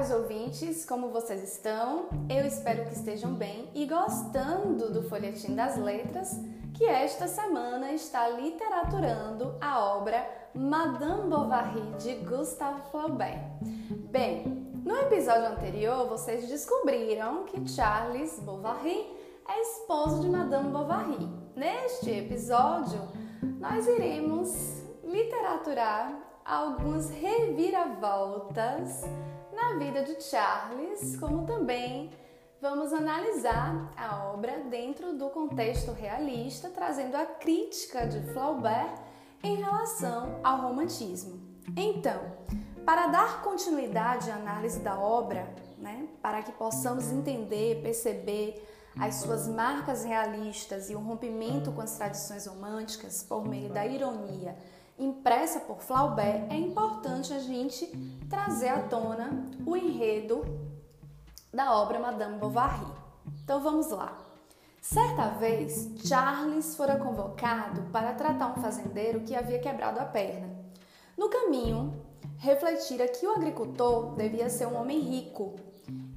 [0.00, 2.08] caros ouvintes, como vocês estão?
[2.26, 6.40] Eu espero que estejam bem e gostando do Folhetim das Letras,
[6.72, 13.44] que esta semana está literaturando a obra Madame Bovary de Gustave Flaubert.
[14.10, 14.46] Bem,
[14.82, 19.06] no episódio anterior vocês descobriram que Charles Bovary
[19.46, 21.28] é esposo de Madame Bovary.
[21.54, 23.02] Neste episódio,
[23.58, 29.04] nós iremos literaturar algumas reviravoltas
[29.60, 32.10] na vida de Charles, como também
[32.60, 38.94] vamos analisar a obra dentro do contexto realista, trazendo a crítica de Flaubert
[39.42, 41.40] em relação ao romantismo.
[41.76, 42.20] Então,
[42.86, 45.46] para dar continuidade à análise da obra,
[45.78, 48.66] né, para que possamos entender, perceber
[48.98, 54.56] as suas marcas realistas e o rompimento com as tradições românticas por meio da ironia
[55.00, 57.86] impressa por Flaubert, é importante a gente
[58.28, 60.44] trazer à tona o enredo
[61.52, 62.86] da obra Madame Bovary.
[63.42, 64.16] Então vamos lá.
[64.80, 70.48] Certa vez, Charles fora convocado para tratar um fazendeiro que havia quebrado a perna.
[71.16, 71.92] No caminho,
[72.38, 75.56] refletira que o agricultor devia ser um homem rico.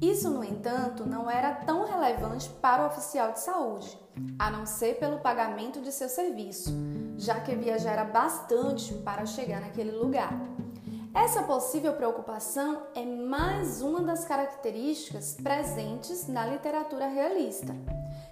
[0.00, 3.98] Isso, no entanto, não era tão relevante para o oficial de saúde,
[4.38, 6.70] a não ser pelo pagamento de seu serviço
[7.20, 10.32] já que viajara bastante para chegar naquele lugar.
[11.12, 17.76] Essa possível preocupação é mais uma das características presentes na literatura realista,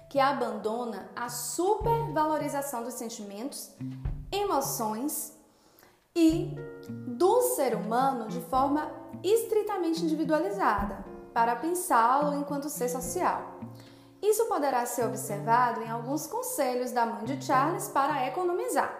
[0.09, 3.69] que abandona a supervalorização dos sentimentos,
[4.31, 5.37] emoções
[6.15, 6.55] e
[6.89, 8.91] do ser humano de forma
[9.23, 13.59] estritamente individualizada, para pensá-lo enquanto ser social.
[14.21, 18.93] Isso poderá ser observado em alguns conselhos da mãe de Charles para economizar.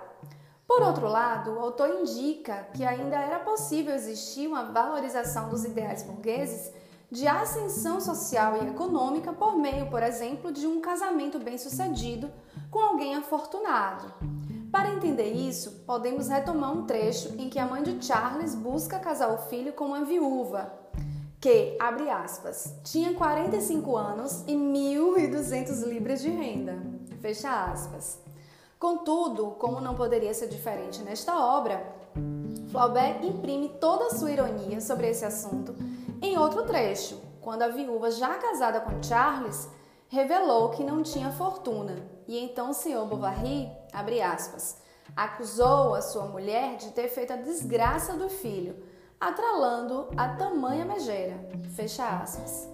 [0.66, 6.04] Por outro lado, o autor indica que ainda era possível existir uma valorização dos ideais
[6.04, 6.72] burgueses
[7.12, 12.32] de ascensão social e econômica por meio, por exemplo, de um casamento bem-sucedido
[12.70, 14.14] com alguém afortunado.
[14.72, 19.34] Para entender isso, podemos retomar um trecho em que a mãe de Charles busca casar
[19.34, 20.72] o filho com uma viúva,
[21.40, 26.78] que, abre aspas, tinha 45 anos e 1.200 libras de renda,
[27.22, 28.20] fecha aspas.
[28.78, 31.96] Contudo, como não poderia ser diferente nesta obra,
[32.72, 35.76] Flaubert imprime toda a sua ironia sobre esse assunto
[36.22, 39.70] em outro trecho, quando a viúva, já casada com Charles,
[40.10, 41.96] revelou que não tinha fortuna,
[42.28, 44.78] e então o senhor Bovary, abre aspas,
[45.16, 48.76] acusou a sua mulher de ter feito a desgraça do filho,
[49.20, 51.38] atralando a tamanha megera.
[51.76, 52.70] Fecha aspas.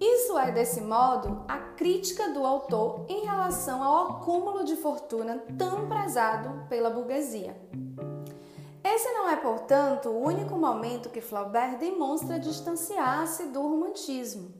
[0.00, 5.88] Isso é, desse modo, a crítica do autor em relação ao acúmulo de fortuna tão
[5.88, 7.56] prezado pela burguesia.
[8.84, 14.52] Esse não é, portanto, o único momento que Flaubert demonstra distanciar-se do romantismo.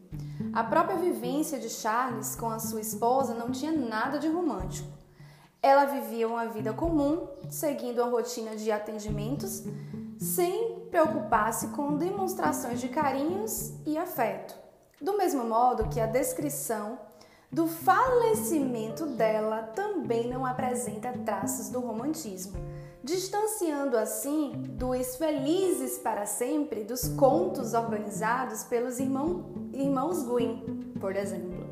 [0.52, 4.88] A própria vivência de Charles com a sua esposa não tinha nada de romântico.
[5.62, 9.64] Ela vivia uma vida comum, seguindo a rotina de atendimentos,
[10.18, 14.54] sem preocupar-se com demonstrações de carinhos e afeto.
[15.00, 16.98] Do mesmo modo que a descrição
[17.50, 22.54] do falecimento dela também não apresenta traços do romantismo,
[23.04, 31.66] distanciando assim dos felizes para sempre dos contos organizados pelos irmão, irmãos Green, por exemplo.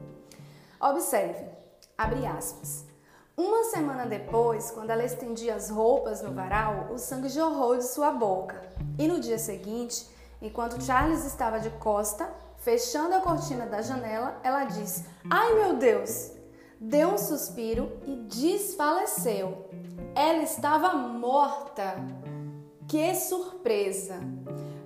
[0.81, 1.44] Observe,
[1.97, 2.94] abre aspas.
[3.37, 8.12] Uma semana depois, quando ela estendia as roupas no varal, o sangue jorrou de sua
[8.12, 8.62] boca.
[8.97, 10.09] E no dia seguinte,
[10.41, 16.31] enquanto Charles estava de costa, fechando a cortina da janela, ela disse: Ai meu Deus!
[16.81, 19.69] Deu um suspiro e desfaleceu.
[20.15, 21.97] Ela estava morta.
[22.87, 24.21] Que surpresa!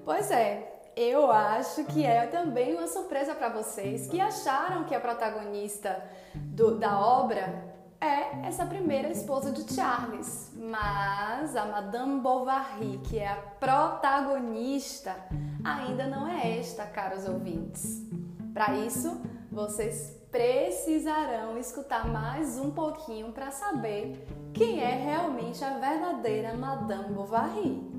[0.06, 5.00] Pois é, eu acho que é também uma surpresa para vocês que acharam que a
[5.00, 6.02] protagonista
[6.34, 7.67] do, da obra
[8.00, 15.16] é essa primeira esposa de Charles, mas a Madame Bovary, que é a protagonista,
[15.64, 18.06] ainda não é esta, caros ouvintes.
[18.54, 19.20] Para isso,
[19.50, 27.97] vocês precisarão escutar mais um pouquinho para saber quem é realmente a verdadeira Madame Bovary.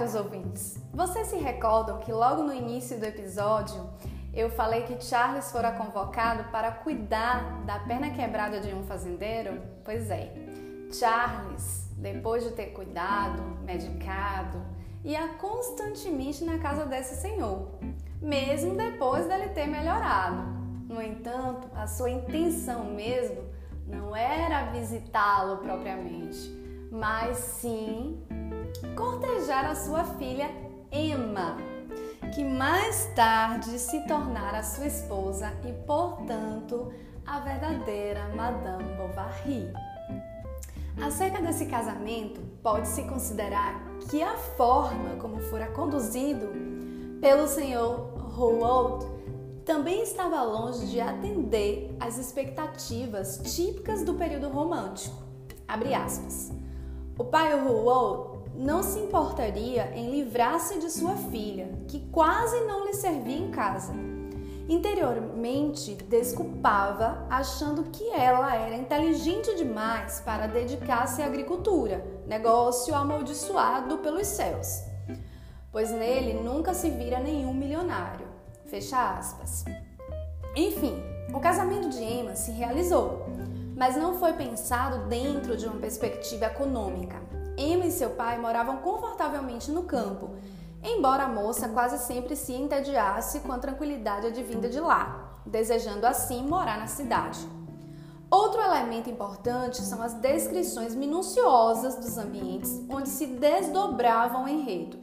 [0.00, 3.90] Caros ouvintes, vocês se recordam que logo no início do episódio
[4.32, 9.60] eu falei que Charles fora convocado para cuidar da perna quebrada de um fazendeiro?
[9.84, 10.32] Pois é,
[10.90, 14.62] Charles, depois de ter cuidado, medicado,
[15.04, 17.68] ia constantemente na casa desse senhor,
[18.22, 20.42] mesmo depois dele ter melhorado.
[20.88, 23.42] No entanto, a sua intenção mesmo
[23.86, 26.38] não era visitá-lo propriamente,
[26.90, 28.24] mas sim
[28.96, 30.50] cortejar a sua filha
[30.92, 31.56] Emma,
[32.34, 36.92] que mais tarde se tornara sua esposa e, portanto,
[37.26, 39.72] a verdadeira Madame Bovary.
[41.00, 43.80] Acerca desse casamento, pode-se considerar
[44.10, 46.48] que a forma como fora conduzido
[47.20, 49.06] pelo senhor Rouault
[49.64, 55.22] também estava longe de atender às expectativas típicas do período romântico.
[57.18, 62.94] O pai Rouault não se importaria em livrar-se de sua filha, que quase não lhe
[62.94, 63.92] servia em casa.
[64.68, 74.28] Interiormente desculpava, achando que ela era inteligente demais para dedicar-se à agricultura, negócio amaldiçoado pelos
[74.28, 74.84] céus,
[75.72, 78.28] pois nele nunca se vira nenhum milionário.
[78.66, 79.64] Fecha aspas.
[80.54, 81.02] Enfim,
[81.34, 83.26] o casamento de Emma se realizou,
[83.76, 87.20] mas não foi pensado dentro de uma perspectiva econômica.
[87.60, 90.30] Emma e seu pai moravam confortavelmente no campo,
[90.82, 96.42] embora a moça quase sempre se entediasse com a tranquilidade advinda de lá, desejando assim
[96.42, 97.38] morar na cidade.
[98.30, 104.98] Outro elemento importante são as descrições minuciosas dos ambientes onde se desdobrava o enredo.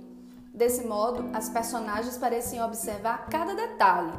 [0.53, 4.13] Desse modo, as personagens pareciam observar cada detalhe.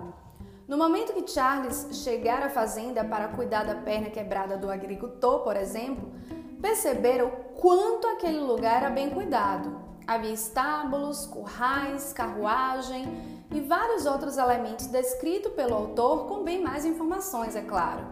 [0.68, 5.56] No momento que Charles chegara à fazenda para cuidar da perna quebrada do agricultor, por
[5.56, 6.12] exemplo,
[6.60, 9.80] perceberam quanto aquele lugar era bem cuidado.
[10.06, 13.06] Havia estábulos, currais, carruagem
[13.50, 18.06] e vários outros elementos descritos pelo autor com bem mais informações, é claro.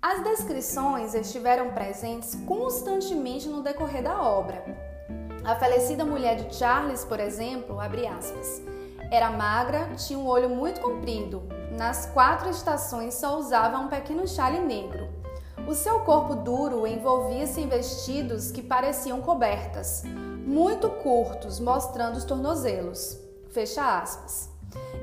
[0.00, 4.62] As descrições estiveram presentes constantemente no decorrer da obra.
[5.44, 8.62] A falecida mulher de Charles, por exemplo, aspas,
[9.10, 11.42] era magra, tinha um olho muito comprido.
[11.78, 15.05] Nas quatro estações só usava um pequeno chale negro.
[15.66, 20.04] O seu corpo duro envolvia-se em vestidos que pareciam cobertas,
[20.46, 23.18] muito curtos, mostrando os tornozelos.
[23.50, 24.48] Fecha aspas.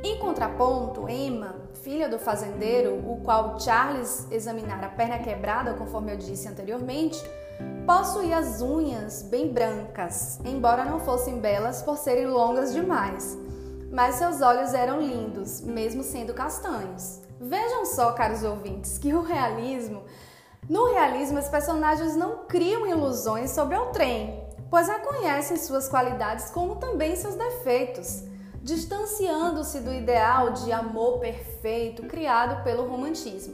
[0.01, 6.18] Em contraponto, Emma, filha do fazendeiro, o qual Charles examinara a perna quebrada, conforme eu
[6.18, 7.21] disse anteriormente,
[7.86, 13.38] possuía as unhas bem brancas, embora não fossem belas por serem longas demais.
[13.92, 17.21] Mas seus olhos eram lindos, mesmo sendo castanhos.
[17.38, 20.04] Vejam só, caros ouvintes, que o realismo
[20.69, 26.50] no realismo, os personagens não criam ilusões sobre o trem, pois a conhecem suas qualidades
[26.51, 28.24] como também seus defeitos,
[28.62, 33.54] distanciando-se do ideal de amor perfeito criado pelo romantismo.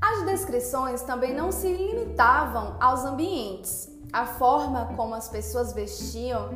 [0.00, 6.50] As descrições também não se limitavam aos ambientes, a forma como as pessoas vestiam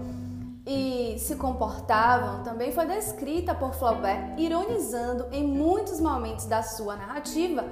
[0.66, 7.64] e se comportavam também foi descrita por Flaubert, ironizando em muitos momentos da sua narrativa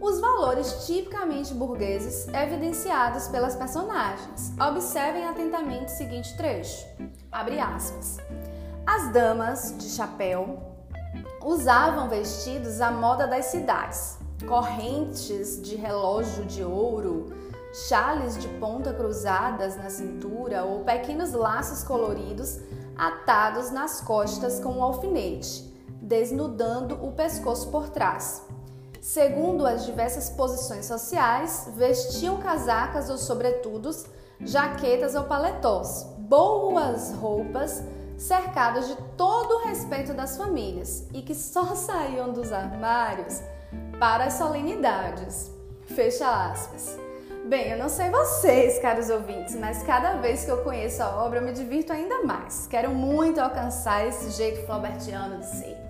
[0.00, 4.52] os valores tipicamente burgueses evidenciados pelas personagens.
[4.60, 6.86] Observem atentamente o seguinte trecho.
[7.30, 8.18] Abre aspas.
[8.86, 10.58] As damas de chapéu
[11.44, 17.34] usavam vestidos à moda das cidades, correntes de relógio de ouro,
[17.88, 22.58] chales de ponta cruzadas na cintura ou pequenos laços coloridos
[22.96, 28.45] atados nas costas com um alfinete, desnudando o pescoço por trás.
[29.06, 34.04] Segundo as diversas posições sociais, vestiam casacas ou sobretudos,
[34.40, 37.84] jaquetas ou paletós, boas roupas,
[38.18, 43.40] cercadas de todo o respeito das famílias e que só saíam dos armários
[44.00, 45.52] para as solenidades.
[45.84, 46.98] Fecha aspas.
[47.44, 51.38] Bem, eu não sei vocês, caros ouvintes, mas cada vez que eu conheço a obra
[51.38, 52.66] eu me divirto ainda mais.
[52.66, 55.85] Quero muito alcançar esse jeito flaubertiano de ser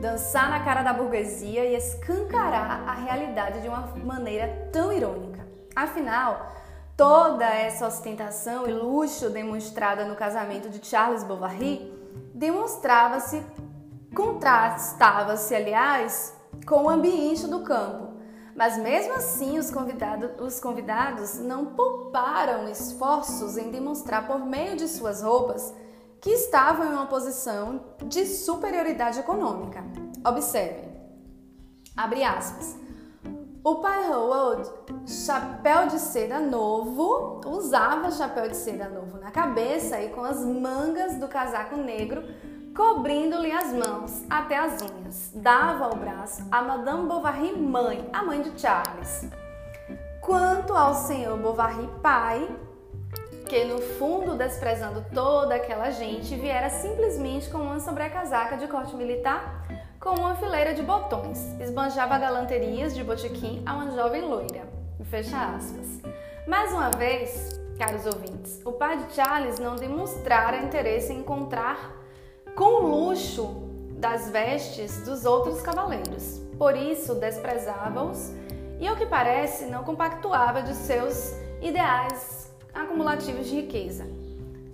[0.00, 5.46] dançar na cara da burguesia e escancarar a realidade de uma maneira tão irônica.
[5.76, 6.50] Afinal,
[6.96, 11.92] toda essa ostentação e luxo demonstrada no casamento de Charles Bovary
[12.34, 13.44] demonstrava-se,
[14.14, 16.34] contrastava-se, aliás,
[16.66, 18.14] com o ambiente do campo.
[18.56, 24.88] Mas mesmo assim, os, convidado, os convidados não pouparam esforços em demonstrar por meio de
[24.88, 25.74] suas roupas
[26.20, 29.82] que estavam em uma posição de superioridade econômica.
[30.26, 30.90] Observem,
[31.96, 32.76] abre aspas.
[33.62, 34.70] O pai Howard,
[35.06, 41.16] chapéu de seda novo, usava chapéu de seda novo na cabeça e com as mangas
[41.16, 42.22] do casaco negro
[42.74, 45.32] cobrindo-lhe as mãos até as unhas.
[45.34, 49.28] Dava ao braço a Madame Bovary mãe, a mãe de Charles.
[50.20, 52.48] Quanto ao senhor Bovary pai,
[53.50, 59.66] que no fundo, desprezando toda aquela gente, viera simplesmente com uma sobrecasaca de corte militar
[59.98, 64.68] com uma fileira de botões, esbanjava galanterias de botequim a uma jovem loira.
[65.02, 66.00] Fecha aspas.
[66.46, 71.90] Mais uma vez, caros ouvintes, o pai de Charles não demonstrara interesse em encontrar
[72.54, 73.64] com luxo
[73.98, 76.38] das vestes dos outros cavaleiros.
[76.56, 78.32] Por isso, desprezava-os
[78.78, 84.06] e, ao que parece, não compactuava de seus ideais acumulativos de riqueza.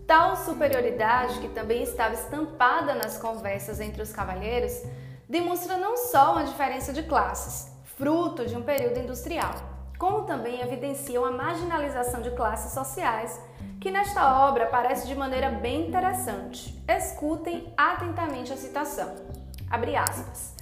[0.06, 4.82] Tal superioridade, que também estava estampada nas conversas entre os cavalheiros,
[5.28, 9.54] demonstra não só uma diferença de classes, fruto de um período industrial,
[9.98, 13.40] como também evidenciam a marginalização de classes sociais,
[13.80, 16.82] que nesta obra aparece de maneira bem interessante.
[16.88, 19.14] Escutem atentamente a citação.
[19.70, 20.55] Abre aspas.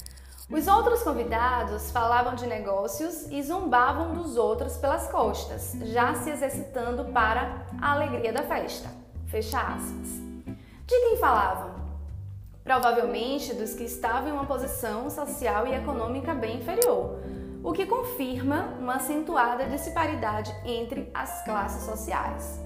[0.51, 7.07] Os outros convidados falavam de negócios e zombavam dos outros pelas costas, já se exercitando
[7.07, 8.91] para a alegria da festa.
[9.27, 10.21] Fecha aspas.
[10.87, 11.75] De quem falavam?
[12.63, 17.19] Provavelmente dos que estavam em uma posição social e econômica bem inferior,
[17.63, 22.61] o que confirma uma acentuada disparidade entre as classes sociais.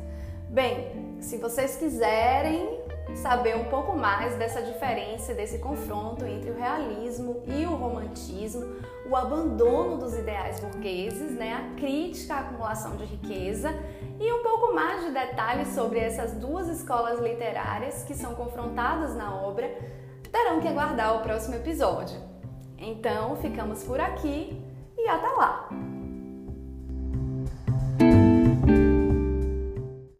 [0.51, 2.78] Bem, se vocês quiserem
[3.19, 8.77] saber um pouco mais dessa diferença, desse confronto entre o realismo e o romantismo,
[9.09, 13.75] o abandono dos ideais burgueses, né, a crítica à acumulação de riqueza
[14.21, 19.35] e um pouco mais de detalhes sobre essas duas escolas literárias que são confrontadas na
[19.35, 19.69] obra,
[20.31, 22.17] terão que aguardar o próximo episódio.
[22.79, 24.63] Então, ficamos por aqui
[24.97, 25.98] e até lá!